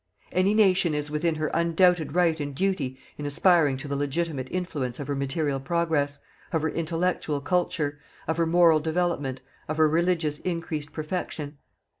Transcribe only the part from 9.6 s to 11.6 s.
of her religious increased perfection.